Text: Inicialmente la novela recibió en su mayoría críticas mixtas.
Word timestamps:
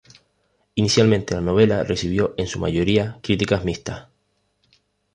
Inicialmente 0.73 1.35
la 1.35 1.41
novela 1.41 1.83
recibió 1.83 2.33
en 2.35 2.47
su 2.47 2.57
mayoría 2.57 3.19
críticas 3.21 3.63
mixtas. 3.65 4.07